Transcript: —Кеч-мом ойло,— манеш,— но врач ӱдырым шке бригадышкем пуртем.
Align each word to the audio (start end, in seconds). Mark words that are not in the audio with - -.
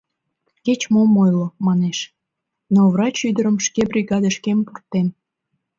—Кеч-мом 0.65 1.11
ойло,— 1.23 1.47
манеш,— 1.65 1.99
но 2.73 2.81
врач 2.93 3.17
ӱдырым 3.29 3.57
шке 3.65 3.81
бригадышкем 3.91 4.59
пуртем. 4.65 5.07